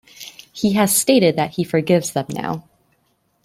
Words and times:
He 0.51 0.73
has 0.73 0.97
stated 0.97 1.35
that 1.35 1.51
he 1.57 1.63
forgives 1.63 2.13
them 2.13 2.25
now. 2.29 2.63